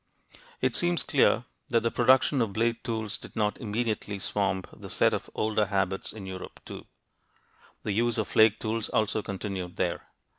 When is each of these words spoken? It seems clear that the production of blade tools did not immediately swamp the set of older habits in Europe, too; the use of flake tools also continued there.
It 0.61 0.75
seems 0.75 1.03
clear 1.03 1.45
that 1.69 1.81
the 1.81 1.91
production 1.91 2.41
of 2.41 2.53
blade 2.53 2.83
tools 2.83 3.19
did 3.19 3.35
not 3.35 3.59
immediately 3.59 4.17
swamp 4.17 4.67
the 4.73 4.89
set 4.89 5.13
of 5.13 5.29
older 5.35 5.67
habits 5.67 6.11
in 6.11 6.25
Europe, 6.25 6.59
too; 6.65 6.87
the 7.83 7.91
use 7.91 8.17
of 8.17 8.27
flake 8.27 8.57
tools 8.57 8.89
also 8.89 9.21
continued 9.21 9.75
there. 9.75 10.07